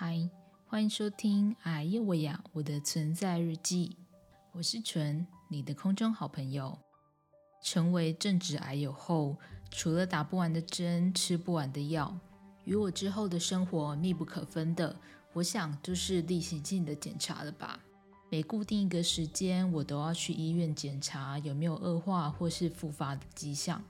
[0.00, 0.30] 嗨，
[0.64, 3.96] 欢迎收听《哎呀我呀我的存在日记》，
[4.52, 6.78] 我是纯，你的空中好朋友。
[7.60, 9.36] 成为正直癌友后，
[9.72, 12.16] 除了打不完的针、吃不完的药，
[12.62, 14.94] 与我之后的生活密不可分的，
[15.32, 17.80] 我想就是例行性的检查了吧。
[18.30, 23.82] 每固定一个时间，我都要去医院检查有没有恶化或是复发的迹象。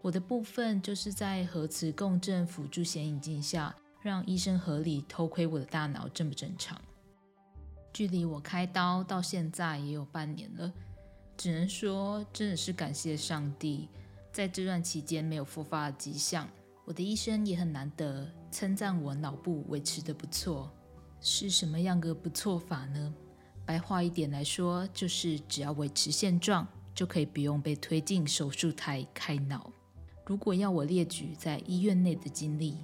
[0.00, 3.72] 我的部分就是在核磁共振辅助显影镜下。
[4.02, 6.80] 让医生合理偷窥我的大脑正不正常？
[7.92, 10.72] 距离我开刀到现在也有半年了，
[11.36, 13.88] 只能说真的是感谢上帝，
[14.32, 16.48] 在这段期间没有复发的迹象。
[16.84, 20.68] 我的医生也很难得称赞我脑部维持的不错，
[21.20, 23.14] 是什么样个不错法呢？
[23.64, 29.70] 白话一点来说，就是只要维持现状，就可以不用被推进手术台开脑。
[30.26, 32.78] 如果要我列举在医院内的经历，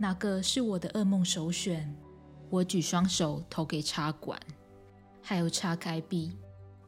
[0.00, 1.92] 哪个是我的噩梦首选？
[2.50, 4.40] 我举双手投给插管，
[5.20, 6.38] 还有插开臂。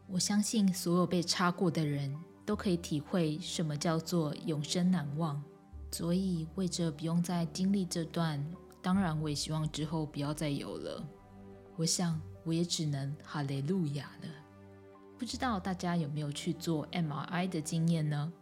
[0.06, 5.42] 我相信所有被插过的人都可以体会什么叫做永生难忘。
[5.90, 8.40] 所以为着不用再经历这段，
[8.80, 11.04] 当然我也希望之后不要再有了。
[11.76, 14.28] 我想我也只能哈雷路亚了。
[15.18, 18.32] 不知道大家有没有去做 MRI 的经验呢？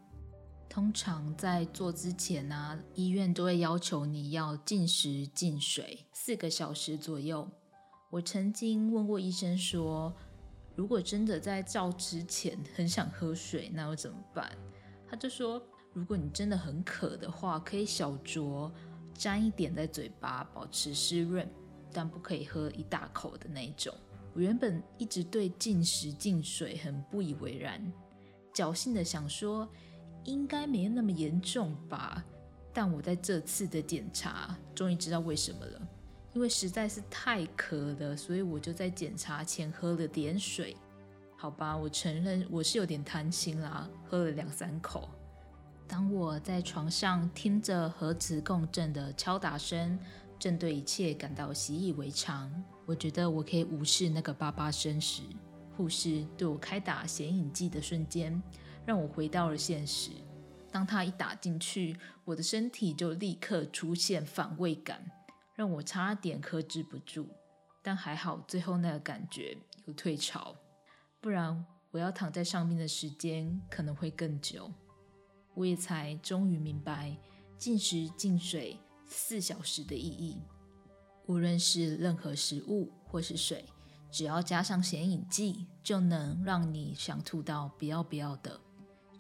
[0.69, 7.48] 通常在做之前呢，医院都会要求你要禁食禁水四个小时左右。
[8.10, 10.14] 我曾经问过医生说，
[10.77, 14.50] 如果真的在照之前很想喝水，那又怎么办？
[15.08, 15.60] 他就说，
[15.94, 18.70] 如果你真的很渴的话，可以小酌
[19.14, 21.48] 沾一点在嘴巴，保持湿润，
[21.92, 23.92] 但不可以喝一大口的那种。
[24.34, 27.92] 我原本一直对禁食禁水很不以为然，
[28.55, 29.66] 侥幸的想说。
[30.24, 32.24] 应该没那么严重吧，
[32.72, 35.80] 但我在这次的检查终于知道为什么了，
[36.34, 40.77] 因为实在是太渴了，所以我就在检查前喝了点水。
[41.36, 45.09] 好吧，我承认我是有点贪心啦，喝了两三口。
[45.87, 49.98] 当我在床上听着核磁共振的敲打声，
[50.38, 52.53] 正对一切感到习以为常，
[52.84, 55.22] 我觉得我可以无视那个叭叭声时，
[55.76, 58.42] 护士对我开打显影剂的瞬间。
[58.88, 60.12] 让我回到了现实。
[60.72, 61.94] 当他一打进去，
[62.25, 65.04] 我的身体就立刻出现反胃感，
[65.54, 67.28] 让我差点克制不住。
[67.82, 69.54] 但还好，最后那个感觉
[69.84, 70.56] 有退潮，
[71.21, 74.72] 不然我要躺在上面的时间可能会更久。
[75.53, 77.15] 我也才终于明白
[77.59, 80.41] 禁食禁水四小时的意义。
[81.27, 83.66] 无论是任何食物或是水，
[84.10, 88.59] 只要加上显影剂，就能让你想吐到不要不要的。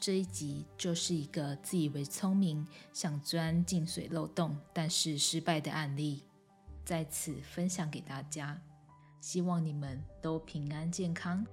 [0.00, 6.22] 这一集就是一个自以为聪明、想钻进水漏洞，但是失败的案例，
[6.84, 8.60] 在此分享给大家。
[9.20, 11.44] 希望你们都平安健康，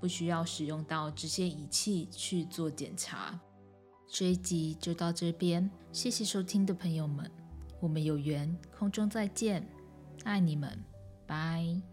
[0.00, 3.38] 不需要使用到这些仪器去做检查。
[4.08, 7.30] 这一集就到这边，谢谢收听的朋友们，
[7.80, 9.66] 我们有缘空中再见，
[10.24, 10.76] 爱你们，
[11.26, 11.91] 拜。